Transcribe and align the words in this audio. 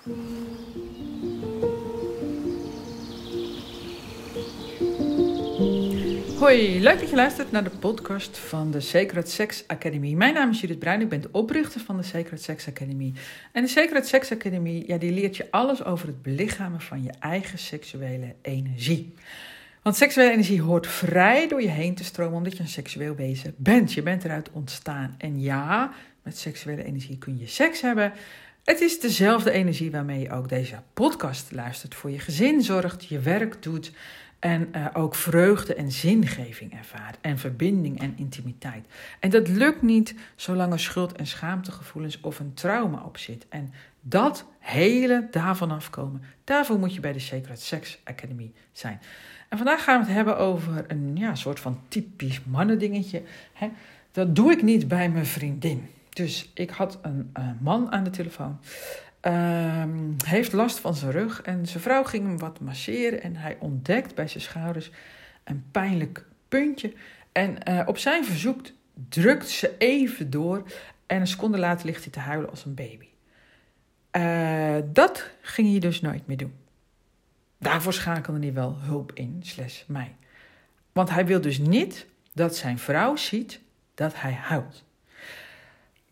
Hoi, 0.00 0.12
leuk 6.80 6.98
dat 6.98 7.10
je 7.10 7.16
luistert 7.16 7.50
naar 7.50 7.64
de 7.64 7.70
podcast 7.70 8.38
van 8.38 8.70
de 8.70 8.80
Sacred 8.80 9.30
Sex 9.30 9.64
Academy. 9.66 10.12
Mijn 10.12 10.34
naam 10.34 10.50
is 10.50 10.60
Judith 10.60 10.78
Bruin, 10.78 11.00
ik 11.00 11.08
ben 11.08 11.20
de 11.20 11.28
oprichter 11.32 11.80
van 11.80 11.96
de 11.96 12.02
Sacred 12.02 12.42
Sex 12.42 12.68
Academy. 12.68 13.12
En 13.52 13.62
de 13.62 13.68
Sacred 13.68 14.06
Sex 14.06 14.32
Academy, 14.32 14.84
ja, 14.86 14.96
die 14.96 15.12
leert 15.12 15.36
je 15.36 15.50
alles 15.50 15.84
over 15.84 16.06
het 16.06 16.22
belichamen 16.22 16.80
van 16.80 17.02
je 17.02 17.12
eigen 17.18 17.58
seksuele 17.58 18.34
energie. 18.42 19.14
Want 19.82 19.96
seksuele 19.96 20.32
energie 20.32 20.62
hoort 20.62 20.86
vrij 20.86 21.48
door 21.48 21.62
je 21.62 21.68
heen 21.68 21.94
te 21.94 22.04
stromen 22.04 22.36
omdat 22.36 22.56
je 22.56 22.62
een 22.62 22.68
seksueel 22.68 23.14
wezen 23.14 23.54
bent. 23.56 23.92
Je 23.92 24.02
bent 24.02 24.24
eruit 24.24 24.50
ontstaan. 24.52 25.14
En 25.18 25.40
ja, 25.40 25.92
met 26.22 26.38
seksuele 26.38 26.84
energie 26.84 27.18
kun 27.18 27.38
je 27.38 27.46
seks 27.46 27.80
hebben. 27.80 28.12
Het 28.70 28.80
is 28.80 29.00
dezelfde 29.00 29.50
energie 29.50 29.90
waarmee 29.90 30.20
je 30.20 30.30
ook 30.30 30.48
deze 30.48 30.82
podcast 30.94 31.52
luistert, 31.52 31.94
voor 31.94 32.10
je 32.10 32.18
gezin 32.18 32.62
zorgt, 32.62 33.04
je 33.04 33.18
werk 33.18 33.62
doet 33.62 33.92
en 34.38 34.68
uh, 34.76 34.86
ook 34.92 35.14
vreugde 35.14 35.74
en 35.74 35.92
zingeving 35.92 36.72
ervaart. 36.72 37.18
En 37.20 37.38
verbinding 37.38 38.00
en 38.00 38.14
intimiteit. 38.16 38.86
En 39.20 39.30
dat 39.30 39.48
lukt 39.48 39.82
niet 39.82 40.14
zolang 40.36 40.72
er 40.72 40.80
schuld- 40.80 41.12
en 41.12 41.26
schaamtegevoelens 41.26 42.20
of 42.20 42.38
een 42.38 42.54
trauma 42.54 43.02
op 43.04 43.18
zit. 43.18 43.46
En 43.48 43.72
dat 44.00 44.44
hele 44.58 45.28
daarvan 45.30 45.70
afkomen, 45.70 46.22
daarvoor 46.44 46.78
moet 46.78 46.94
je 46.94 47.00
bij 47.00 47.12
de 47.12 47.18
Sacred 47.18 47.60
Sex 47.60 47.98
Academy 48.04 48.52
zijn. 48.72 49.00
En 49.48 49.56
vandaag 49.56 49.84
gaan 49.84 50.00
we 50.00 50.06
het 50.06 50.14
hebben 50.14 50.38
over 50.38 50.84
een 50.88 51.16
ja, 51.16 51.34
soort 51.34 51.60
van 51.60 51.80
typisch 51.88 52.40
mannendingetje. 52.44 53.22
Hè? 53.52 53.70
Dat 54.12 54.36
doe 54.36 54.52
ik 54.52 54.62
niet 54.62 54.88
bij 54.88 55.08
mijn 55.10 55.26
vriendin. 55.26 55.88
Dus 56.10 56.50
ik 56.54 56.70
had 56.70 56.98
een, 57.02 57.30
een 57.32 57.58
man 57.60 57.92
aan 57.92 58.04
de 58.04 58.10
telefoon. 58.10 58.58
Um, 59.22 60.16
heeft 60.24 60.52
last 60.52 60.78
van 60.78 60.94
zijn 60.94 61.10
rug 61.10 61.42
en 61.42 61.66
zijn 61.66 61.82
vrouw 61.82 62.04
ging 62.04 62.26
hem 62.26 62.38
wat 62.38 62.60
masseren 62.60 63.22
en 63.22 63.36
hij 63.36 63.56
ontdekt 63.60 64.14
bij 64.14 64.28
zijn 64.28 64.42
schouders 64.42 64.90
een 65.44 65.64
pijnlijk 65.70 66.24
puntje. 66.48 66.92
En 67.32 67.58
uh, 67.68 67.82
op 67.86 67.98
zijn 67.98 68.24
verzoek 68.24 68.60
drukt 69.08 69.48
ze 69.48 69.76
even 69.78 70.30
door 70.30 70.62
en 71.06 71.20
een 71.20 71.26
seconde 71.26 71.58
later 71.58 71.86
ligt 71.86 72.02
hij 72.02 72.12
te 72.12 72.18
huilen 72.18 72.50
als 72.50 72.64
een 72.64 72.74
baby. 72.74 73.08
Uh, 74.16 74.76
dat 74.92 75.30
ging 75.40 75.70
hij 75.70 75.78
dus 75.78 76.00
nooit 76.00 76.26
meer 76.26 76.36
doen. 76.36 76.54
Daarvoor 77.58 77.92
schakelde 77.92 78.40
hij 78.40 78.52
wel 78.52 78.76
hulp 78.80 79.12
in, 79.14 79.40
slash 79.44 79.82
mij. 79.86 80.16
Want 80.92 81.10
hij 81.10 81.26
wil 81.26 81.40
dus 81.40 81.58
niet 81.58 82.06
dat 82.32 82.56
zijn 82.56 82.78
vrouw 82.78 83.16
ziet 83.16 83.60
dat 83.94 84.20
hij 84.20 84.32
huilt. 84.32 84.84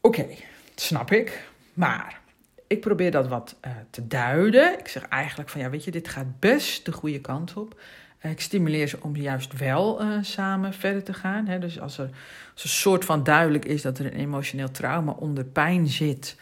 Oké, 0.08 0.26
snap 0.74 1.12
ik. 1.12 1.48
Maar 1.74 2.20
ik 2.66 2.80
probeer 2.80 3.10
dat 3.10 3.28
wat 3.28 3.56
uh, 3.66 3.72
te 3.90 4.06
duiden. 4.06 4.78
Ik 4.78 4.88
zeg 4.88 5.02
eigenlijk 5.02 5.50
van 5.50 5.60
ja, 5.60 5.70
weet 5.70 5.84
je, 5.84 5.90
dit 5.90 6.08
gaat 6.08 6.38
best 6.38 6.84
de 6.84 6.92
goede 6.92 7.20
kant 7.20 7.54
op. 7.54 7.80
Uh, 8.22 8.30
ik 8.30 8.40
stimuleer 8.40 8.88
ze 8.88 9.02
om 9.02 9.16
juist 9.16 9.58
wel 9.58 10.02
uh, 10.02 10.18
samen 10.20 10.74
verder 10.74 11.02
te 11.02 11.12
gaan. 11.12 11.46
Hè. 11.46 11.58
Dus 11.58 11.80
als 11.80 11.98
er, 11.98 12.10
als 12.54 12.62
een 12.62 12.68
soort 12.68 13.04
van 13.04 13.24
duidelijk 13.24 13.64
is 13.64 13.82
dat 13.82 13.98
er 13.98 14.06
een 14.06 14.20
emotioneel 14.20 14.70
trauma 14.70 15.12
onder 15.12 15.44
pijn 15.44 15.86
zit, 15.86 16.36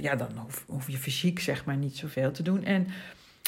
ja, 0.00 0.16
dan 0.16 0.30
hoef, 0.36 0.64
hoef, 0.68 0.90
je 0.90 0.98
fysiek 0.98 1.40
zeg 1.40 1.64
maar 1.64 1.76
niet 1.76 1.96
zoveel 1.96 2.30
te 2.30 2.42
doen. 2.42 2.64
En 2.64 2.86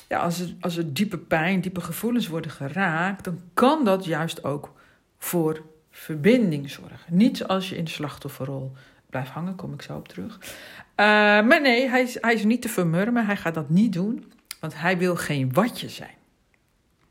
ja, 0.08 0.18
als 0.18 0.40
er, 0.40 0.54
als 0.60 0.76
er 0.76 0.94
diepe 0.94 1.18
pijn, 1.18 1.60
diepe 1.60 1.80
gevoelens 1.80 2.28
worden 2.28 2.50
geraakt, 2.50 3.24
dan 3.24 3.40
kan 3.54 3.84
dat 3.84 4.04
juist 4.04 4.44
ook 4.44 4.72
voor 5.18 5.62
verbinding 5.90 6.70
zorgen. 6.70 7.16
Niet 7.16 7.44
als 7.44 7.68
je 7.68 7.76
in 7.76 7.84
de 7.84 7.90
slachtofferrol 7.90 8.72
blijft 9.12 9.30
hangen, 9.30 9.54
kom 9.54 9.72
ik 9.72 9.82
zo 9.82 9.96
op 9.96 10.08
terug. 10.08 10.38
Uh, 10.40 11.06
maar 11.46 11.60
nee, 11.60 11.88
hij 11.88 12.02
is, 12.02 12.18
hij 12.20 12.34
is 12.34 12.44
niet 12.44 12.62
te 12.62 12.68
vermurmen. 12.68 13.26
Hij 13.26 13.36
gaat 13.36 13.54
dat 13.54 13.70
niet 13.70 13.92
doen, 13.92 14.32
want 14.60 14.80
hij 14.80 14.98
wil 14.98 15.16
geen 15.16 15.52
watje 15.52 15.88
zijn. 15.88 16.14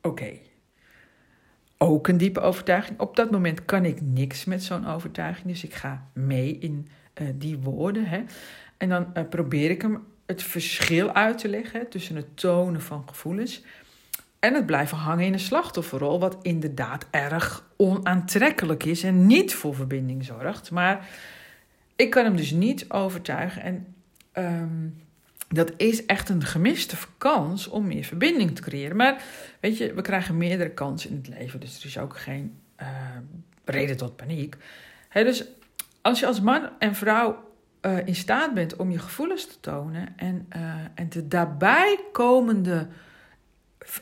Oké. 0.01 0.31
Ook 1.77 2.07
een 2.07 2.17
diepe 2.17 2.39
overtuiging. 2.39 2.99
Op 2.99 3.15
dat 3.15 3.31
moment 3.31 3.65
kan 3.65 3.85
ik 3.85 4.01
niks 4.01 4.45
met 4.45 4.63
zo'n 4.63 4.87
overtuiging, 4.87 5.47
dus 5.47 5.63
ik 5.63 5.73
ga 5.73 6.07
mee 6.13 6.57
in 6.57 6.87
uh, 7.21 7.27
die 7.35 7.57
woorden. 7.57 8.05
Hè. 8.05 8.23
En 8.77 8.89
dan 8.89 9.07
uh, 9.13 9.23
probeer 9.29 9.69
ik 9.69 9.81
hem 9.81 10.03
het 10.25 10.43
verschil 10.43 11.13
uit 11.13 11.37
te 11.37 11.49
leggen 11.49 11.89
tussen 11.89 12.15
het 12.15 12.37
tonen 12.37 12.81
van 12.81 13.03
gevoelens 13.05 13.63
en 14.39 14.53
het 14.53 14.65
blijven 14.65 14.97
hangen 14.97 15.25
in 15.25 15.33
een 15.33 15.39
slachtofferrol, 15.39 16.19
wat 16.19 16.37
inderdaad 16.41 17.05
erg 17.11 17.65
onaantrekkelijk 17.77 18.83
is 18.83 19.03
en 19.03 19.27
niet 19.27 19.53
voor 19.55 19.75
verbinding 19.75 20.25
zorgt. 20.25 20.71
Maar 20.71 21.07
ik 22.01 22.09
kan 22.09 22.23
hem 22.23 22.35
dus 22.35 22.51
niet 22.51 22.89
overtuigen. 22.89 23.61
En 23.61 23.95
um, 24.33 25.01
dat 25.47 25.73
is 25.77 26.05
echt 26.05 26.29
een 26.29 26.43
gemiste 26.43 26.95
kans 27.17 27.67
om 27.67 27.87
meer 27.87 28.03
verbinding 28.03 28.55
te 28.55 28.61
creëren. 28.61 28.95
Maar 28.95 29.23
weet 29.59 29.77
je, 29.77 29.93
we 29.93 30.01
krijgen 30.01 30.37
meerdere 30.37 30.69
kansen 30.69 31.09
in 31.09 31.15
het 31.15 31.27
leven. 31.27 31.59
Dus 31.59 31.79
er 31.79 31.85
is 31.85 31.97
ook 31.97 32.17
geen 32.17 32.59
uh, 32.81 32.87
reden 33.65 33.97
tot 33.97 34.15
paniek. 34.15 34.55
He, 35.09 35.23
dus 35.23 35.45
als 36.01 36.19
je 36.19 36.25
als 36.25 36.41
man 36.41 36.69
en 36.79 36.95
vrouw 36.95 37.49
uh, 37.81 38.07
in 38.07 38.15
staat 38.15 38.53
bent 38.53 38.75
om 38.75 38.91
je 38.91 38.99
gevoelens 38.99 39.45
te 39.45 39.59
tonen 39.59 40.07
en, 40.15 40.47
uh, 40.55 40.73
en 40.95 41.09
de 41.09 41.27
daarbij 41.27 41.99
komende 42.11 42.87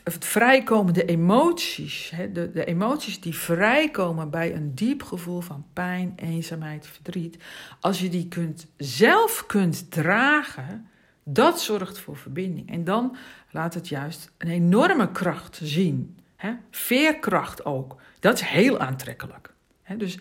vrijkomende 0.04 1.04
emoties, 1.04 2.10
hè, 2.10 2.32
de, 2.32 2.50
de 2.52 2.64
emoties 2.64 3.20
die 3.20 3.34
vrijkomen 3.34 4.30
bij 4.30 4.54
een 4.54 4.74
diep 4.74 5.02
gevoel 5.02 5.40
van 5.40 5.66
pijn, 5.72 6.12
eenzaamheid, 6.16 6.86
verdriet, 6.86 7.38
als 7.80 8.00
je 8.00 8.08
die 8.08 8.28
kunt, 8.28 8.66
zelf 8.76 9.44
kunt 9.46 9.90
dragen, 9.90 10.88
dat 11.24 11.60
zorgt 11.60 11.98
voor 11.98 12.16
verbinding. 12.16 12.70
En 12.70 12.84
dan 12.84 13.16
laat 13.50 13.74
het 13.74 13.88
juist 13.88 14.32
een 14.38 14.48
enorme 14.48 15.10
kracht 15.10 15.60
zien. 15.62 16.18
Hè? 16.36 16.52
Veerkracht 16.70 17.64
ook. 17.64 17.96
Dat 18.20 18.34
is 18.34 18.40
heel 18.40 18.78
aantrekkelijk. 18.78 19.54
Hè? 19.82 19.96
Dus 19.96 20.18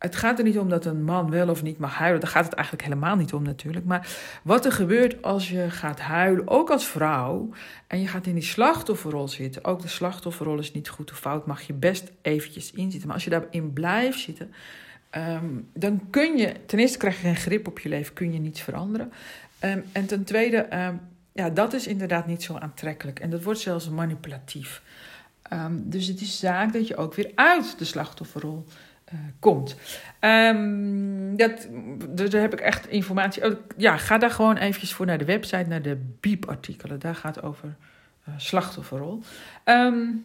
het 0.00 0.16
gaat 0.16 0.38
er 0.38 0.44
niet 0.44 0.58
om 0.58 0.68
dat 0.68 0.84
een 0.84 1.04
man 1.04 1.30
wel 1.30 1.48
of 1.48 1.62
niet 1.62 1.78
mag 1.78 1.94
huilen. 1.94 2.20
Daar 2.20 2.30
gaat 2.30 2.44
het 2.44 2.54
eigenlijk 2.54 2.84
helemaal 2.84 3.16
niet 3.16 3.32
om 3.32 3.42
natuurlijk. 3.42 3.86
Maar 3.86 4.08
wat 4.42 4.64
er 4.64 4.72
gebeurt 4.72 5.22
als 5.22 5.48
je 5.48 5.70
gaat 5.70 6.00
huilen, 6.00 6.48
ook 6.48 6.70
als 6.70 6.86
vrouw, 6.86 7.48
en 7.86 8.00
je 8.00 8.06
gaat 8.06 8.26
in 8.26 8.34
die 8.34 8.42
slachtofferrol 8.42 9.28
zitten. 9.28 9.64
Ook 9.64 9.82
de 9.82 9.88
slachtofferrol 9.88 10.58
is 10.58 10.72
niet 10.72 10.88
goed 10.88 11.10
of 11.10 11.18
fout, 11.18 11.46
mag 11.46 11.62
je 11.62 11.72
best 11.72 12.12
eventjes 12.22 12.72
inzitten. 12.72 13.06
Maar 13.06 13.14
als 13.14 13.24
je 13.24 13.30
daarin 13.30 13.72
blijft 13.72 14.18
zitten, 14.18 14.52
um, 15.16 15.68
dan 15.74 16.10
kun 16.10 16.36
je, 16.36 16.54
ten 16.66 16.78
eerste 16.78 16.98
krijg 16.98 17.16
je 17.16 17.26
geen 17.26 17.36
grip 17.36 17.66
op 17.66 17.78
je 17.78 17.88
leven, 17.88 18.14
kun 18.14 18.32
je 18.32 18.38
niets 18.38 18.60
veranderen. 18.60 19.12
Um, 19.64 19.84
en 19.92 20.06
ten 20.06 20.24
tweede, 20.24 20.86
um, 20.86 21.00
ja, 21.32 21.50
dat 21.50 21.72
is 21.72 21.86
inderdaad 21.86 22.26
niet 22.26 22.42
zo 22.42 22.56
aantrekkelijk. 22.56 23.20
En 23.20 23.30
dat 23.30 23.42
wordt 23.42 23.60
zelfs 23.60 23.88
manipulatief. 23.88 24.82
dus 25.72 26.06
het 26.06 26.20
is 26.20 26.38
zaak 26.38 26.72
dat 26.72 26.86
je 26.86 26.96
ook 26.96 27.14
weer 27.14 27.30
uit 27.34 27.78
de 27.78 27.84
slachtofferrol 27.84 28.66
uh, 29.12 29.20
komt. 29.38 29.76
Um, 30.20 31.36
dat, 31.36 31.68
daar 32.30 32.40
heb 32.40 32.52
ik 32.52 32.60
echt 32.60 32.86
informatie. 32.86 33.44
Oh, 33.44 33.58
ja, 33.76 33.96
ga 33.96 34.18
daar 34.18 34.30
gewoon 34.30 34.56
eventjes 34.56 34.92
voor 34.92 35.06
naar 35.06 35.18
de 35.18 35.24
website, 35.24 35.68
naar 35.68 35.82
de 35.82 35.96
BIEB-artikelen. 36.20 36.98
Daar 37.00 37.14
gaat 37.14 37.42
over 37.42 37.76
uh, 38.28 38.34
slachtofferrol. 38.36 39.22
Um, 39.64 40.24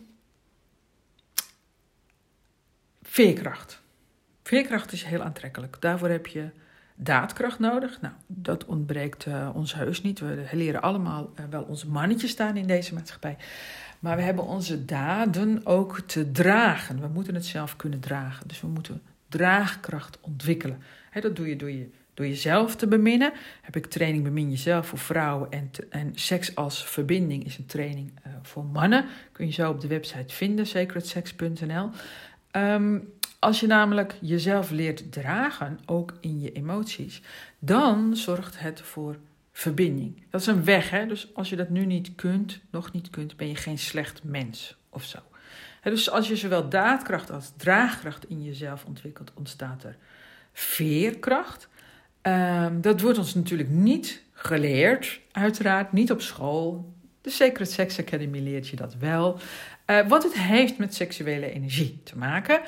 veerkracht. 3.04 3.82
Veerkracht 4.44 4.92
is 4.92 5.04
heel 5.04 5.22
aantrekkelijk. 5.22 5.78
Daarvoor 5.80 6.10
heb 6.10 6.28
je 6.28 6.50
daadkracht 6.96 7.60
nodig. 7.60 8.02
Nou, 8.02 8.14
dat 8.28 8.66
ontbreekt 8.66 9.26
uh, 9.26 9.50
ons 9.54 9.76
heus 9.76 10.02
niet. 10.02 10.20
We 10.20 10.46
leren 10.52 10.82
allemaal 10.82 11.34
wel 11.50 11.64
onze 11.64 11.88
mannetjes 11.88 12.32
staan 12.32 12.58
in 12.58 12.68
deze 12.68 12.94
maatschappij. 12.94 13.38
Maar 14.06 14.16
we 14.16 14.22
hebben 14.22 14.46
onze 14.46 14.86
daden 14.86 15.66
ook 15.66 16.00
te 16.00 16.32
dragen. 16.32 17.02
We 17.02 17.08
moeten 17.08 17.36
het 17.36 17.46
zelf 17.46 17.76
kunnen 17.76 18.00
dragen. 18.00 18.48
Dus 18.48 18.62
we 18.62 18.68
moeten 18.68 19.02
draagkracht 19.30 20.18
ontwikkelen. 20.22 20.82
dat 21.22 21.36
doe 21.36 21.48
je 21.48 21.56
door, 21.56 21.72
je 21.72 21.90
door 22.14 22.28
jezelf 22.28 22.76
te 22.76 22.88
beminnen. 22.88 23.34
Heb 23.62 23.76
ik 23.76 23.86
training 23.86 24.24
Bemin 24.24 24.50
Jezelf 24.50 24.88
voor 24.88 24.98
vrouwen. 24.98 25.52
En, 25.52 25.72
en 25.90 26.12
Seks 26.16 26.56
als 26.56 26.86
Verbinding 26.86 27.46
is 27.46 27.58
een 27.58 27.66
training 27.66 28.12
uh, 28.28 28.34
voor 28.42 28.66
mannen. 28.66 29.06
Kun 29.32 29.46
je 29.46 29.52
zo 29.52 29.70
op 29.70 29.82
de 29.82 29.88
website 29.88 30.34
vinden, 30.34 30.68
sacredsex.nl. 30.68 31.84
Um, 31.84 31.92
ehm, 32.52 33.00
als 33.40 33.60
je 33.60 33.68
namelijk 33.68 34.16
jezelf 34.22 34.70
leert 34.70 35.12
dragen, 35.12 35.80
ook 35.86 36.14
in 36.20 36.40
je 36.40 36.52
emoties, 36.52 37.22
dan 37.60 38.16
zorgt 38.16 38.60
het 38.60 38.82
voor 38.82 39.18
verbinding. 39.58 40.24
Dat 40.30 40.42
is 40.42 40.48
een 40.48 40.64
weg, 40.64 40.90
hè? 40.90 41.06
Dus 41.06 41.30
als 41.34 41.50
je 41.50 41.56
dat 41.56 41.70
nu 41.70 41.86
niet 41.86 42.16
kunt, 42.16 42.60
nog 42.70 42.92
niet 42.92 43.10
kunt, 43.10 43.38
ben 43.38 43.48
je 43.48 43.56
geen 43.56 43.78
slecht 43.78 44.24
mens 44.24 44.78
of 44.90 45.04
zo. 45.04 45.18
dus 45.84 46.10
als 46.10 46.28
je 46.28 46.36
zowel 46.36 46.70
daadkracht 46.70 47.32
als 47.32 47.52
draagkracht 47.58 48.30
in 48.30 48.44
jezelf 48.44 48.86
ontwikkelt, 48.86 49.32
ontstaat 49.34 49.84
er 49.84 49.98
veerkracht. 50.54 51.68
Um, 52.22 52.82
dat 52.82 53.02
wordt 53.02 53.18
ons 53.18 53.34
natuurlijk 53.34 53.70
niet 53.70 54.24
geleerd, 54.32 55.20
uiteraard, 55.32 55.92
niet 55.92 56.12
op 56.12 56.22
school. 56.22 56.94
De 57.22 57.30
Sacred 57.30 57.72
Sex 57.72 58.00
Academy 58.00 58.40
leert 58.40 58.68
je 58.68 58.76
dat 58.76 58.96
wel. 58.96 59.40
Uh, 59.88 60.08
want 60.08 60.24
het 60.24 60.34
heeft 60.34 60.78
met 60.78 60.94
seksuele 60.94 61.52
energie 61.52 62.02
te 62.04 62.18
maken. 62.18 62.62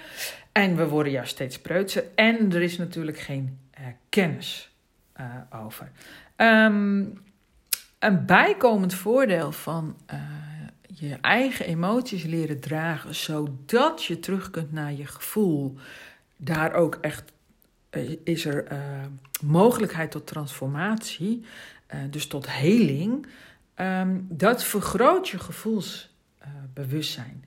En 0.52 0.76
we 0.76 0.88
worden 0.88 1.12
juist 1.12 1.32
steeds 1.32 1.60
preutser. 1.60 2.04
En 2.16 2.54
er 2.54 2.62
is 2.62 2.78
natuurlijk 2.78 3.20
geen 3.20 3.60
uh, 3.80 3.86
kennis 4.10 4.77
uh, 5.20 5.36
over. 5.64 5.92
Um, 6.36 7.26
Een 8.00 8.26
bijkomend 8.26 8.94
voordeel 8.94 9.52
van 9.52 9.98
uh, 10.14 10.20
je 10.88 11.18
eigen 11.22 11.66
emoties 11.66 12.24
leren 12.24 12.60
dragen, 12.60 13.16
zodat 13.16 14.04
je 14.04 14.20
terug 14.20 14.50
kunt 14.50 14.72
naar 14.72 14.94
je 14.94 15.06
gevoel. 15.06 15.78
Daar 16.38 16.74
ook 16.74 16.98
echt 17.02 17.32
uh, 17.92 18.18
is 18.24 18.46
er 18.46 18.68
mogelijkheid 19.42 20.12
tot 20.12 20.28
transformatie, 20.28 21.46
dus 22.10 22.28
tot 22.28 22.52
heling. 22.52 23.28
Um, 23.76 24.28
dat 24.30 24.64
vergroot 24.64 25.30
je 25.30 25.40
gevoelsbewustzijn. 25.40 27.46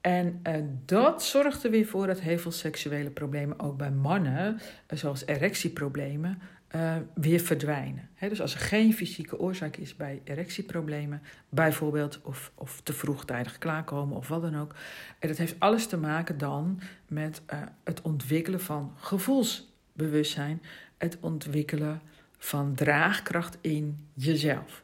En 0.00 0.40
dat 0.84 1.22
zorgt 1.22 1.64
er 1.64 1.70
weer 1.70 1.86
voor 1.86 2.06
dat 2.06 2.20
heel 2.20 2.38
veel 2.38 2.52
seksuele 2.52 3.10
problemen, 3.10 3.58
ook 3.58 3.76
bij 3.76 3.90
mannen, 3.90 4.60
zoals 4.86 5.26
erectieproblemen, 5.26 6.40
uh, 6.74 6.96
weer 7.14 7.40
verdwijnen. 7.40 8.08
Dus 8.18 8.40
als 8.40 8.54
er 8.54 8.60
geen 8.60 8.94
fysieke 8.94 9.38
oorzaak 9.38 9.76
is 9.76 9.96
bij 9.96 10.20
erectieproblemen, 10.24 11.22
bijvoorbeeld, 11.48 12.20
of, 12.22 12.52
of 12.54 12.80
te 12.82 12.92
vroegtijdig 12.92 13.58
klaarkomen 13.58 14.16
of 14.16 14.28
wat 14.28 14.42
dan 14.42 14.56
ook. 14.56 14.74
En 15.18 15.28
dat 15.28 15.36
heeft 15.36 15.54
alles 15.58 15.86
te 15.86 15.96
maken 15.96 16.38
dan 16.38 16.80
met 17.08 17.42
het 17.84 18.02
ontwikkelen 18.02 18.60
van 18.60 18.92
gevoelsbewustzijn, 18.96 20.62
het 20.98 21.16
ontwikkelen 21.20 22.00
van 22.38 22.74
draagkracht 22.74 23.58
in 23.60 24.08
jezelf. 24.14 24.82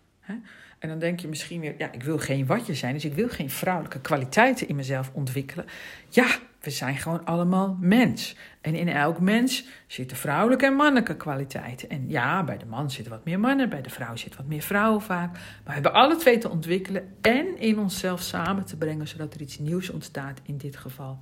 En 0.80 0.88
dan 0.88 0.98
denk 0.98 1.20
je 1.20 1.28
misschien 1.28 1.60
weer, 1.60 1.74
ja, 1.78 1.92
ik 1.92 2.02
wil 2.02 2.18
geen 2.18 2.46
watje 2.46 2.74
zijn, 2.74 2.94
dus 2.94 3.04
ik 3.04 3.14
wil 3.14 3.28
geen 3.28 3.50
vrouwelijke 3.50 4.00
kwaliteiten 4.00 4.68
in 4.68 4.76
mezelf 4.76 5.10
ontwikkelen. 5.14 5.64
Ja, 6.08 6.26
we 6.60 6.70
zijn 6.70 6.96
gewoon 6.96 7.24
allemaal 7.24 7.76
mens. 7.80 8.36
En 8.60 8.74
in 8.74 8.88
elk 8.88 9.20
mens 9.20 9.66
zitten 9.86 10.16
vrouwelijke 10.16 10.66
en 10.66 10.74
mannelijke 10.74 11.16
kwaliteiten. 11.16 11.90
En 11.90 12.08
ja, 12.08 12.44
bij 12.44 12.58
de 12.58 12.66
man 12.66 12.90
zitten 12.90 13.12
wat 13.12 13.24
meer 13.24 13.40
mannen, 13.40 13.68
bij 13.68 13.82
de 13.82 13.90
vrouw 13.90 14.16
zitten 14.16 14.40
wat 14.40 14.48
meer 14.48 14.62
vrouwen 14.62 15.02
vaak. 15.02 15.32
Maar 15.32 15.62
we 15.64 15.72
hebben 15.72 15.92
alle 15.92 16.16
twee 16.16 16.38
te 16.38 16.50
ontwikkelen 16.50 17.14
en 17.20 17.58
in 17.58 17.78
onszelf 17.78 18.20
samen 18.20 18.64
te 18.64 18.76
brengen, 18.76 19.08
zodat 19.08 19.34
er 19.34 19.40
iets 19.40 19.58
nieuws 19.58 19.90
ontstaat, 19.90 20.40
in 20.42 20.56
dit 20.56 20.76
geval 20.76 21.18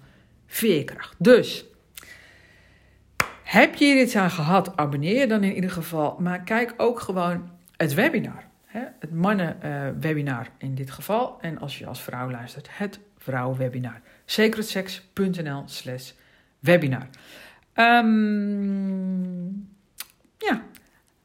veerkracht. 0.46 1.14
Dus, 1.18 1.64
heb 3.42 3.74
je 3.74 3.84
hier 3.84 4.02
iets 4.02 4.16
aan 4.16 4.30
gehad, 4.30 4.76
abonneer 4.76 5.18
je 5.18 5.26
dan 5.26 5.42
in 5.42 5.54
ieder 5.54 5.70
geval. 5.70 6.16
Maar 6.18 6.42
kijk 6.42 6.74
ook 6.76 7.00
gewoon 7.00 7.50
het 7.76 7.94
webinar 7.94 8.47
het 8.68 9.12
mannenwebinar 9.12 10.48
in 10.58 10.74
dit 10.74 10.90
geval. 10.90 11.38
En 11.40 11.58
als 11.58 11.78
je 11.78 11.86
als 11.86 12.02
vrouw 12.02 12.30
luistert, 12.30 12.68
het 12.70 13.00
vrouwenwebinar. 13.16 14.00
secretsex.nl 14.24 15.62
slash 15.66 16.12
webinar. 16.58 17.08
Um, 17.74 19.68
ja, 20.38 20.62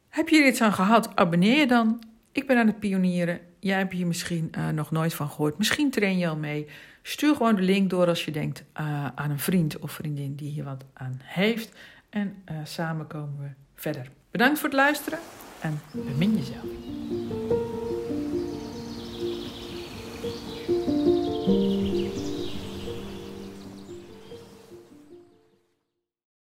heb 0.09 0.29
je 0.29 0.35
hier 0.35 0.47
iets 0.47 0.61
aan 0.61 0.73
gehad? 0.73 1.15
Abonneer 1.15 1.57
je 1.57 1.67
dan. 1.67 2.03
Ik 2.31 2.47
ben 2.47 2.57
aan 2.57 2.67
het 2.67 2.79
pionieren. 2.79 3.39
Jij 3.59 3.77
hebt 3.77 3.93
hier 3.93 4.07
misschien 4.07 4.51
uh, 4.57 4.69
nog 4.69 4.91
nooit 4.91 5.13
van 5.13 5.29
gehoord. 5.29 5.57
Misschien 5.57 5.91
train 5.91 6.17
je 6.17 6.27
al 6.27 6.37
mee. 6.37 6.67
Stuur 7.01 7.35
gewoon 7.35 7.55
de 7.55 7.61
link 7.61 7.89
door 7.89 8.07
als 8.07 8.25
je 8.25 8.31
denkt 8.31 8.63
uh, 8.79 9.07
aan 9.15 9.31
een 9.31 9.39
vriend 9.39 9.79
of 9.79 9.91
vriendin 9.91 10.35
die 10.35 10.51
hier 10.51 10.63
wat 10.63 10.85
aan 10.93 11.19
heeft. 11.23 11.75
En 12.09 12.43
samen 12.63 13.07
komen 13.07 13.39
we 13.39 13.49
verder. 13.75 14.09
Bedankt 14.31 14.59
voor 14.59 14.69
het 14.69 14.77
luisteren 14.77 15.19
en 15.61 15.79
bemin 15.91 16.35
jezelf. 16.35 16.82